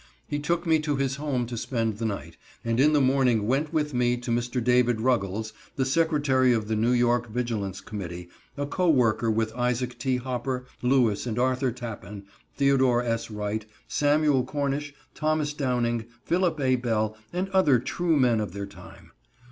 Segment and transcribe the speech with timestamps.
[0.27, 3.71] He took me to his home to spend the night, and in the morning went
[3.71, 4.59] with me to Mr.
[4.63, 8.27] David Ruggles, the secretary of the New York Vigilance Committee,
[8.57, 10.17] a co worker with Isaac T.
[10.17, 12.25] Hopper, Lewis and Arthur Tappan,
[12.55, 13.29] Theodore S.
[13.29, 16.77] Wright, Samuel Cornish, Thomas Downing, Philip A.
[16.77, 19.11] Bell, and other true men of their time.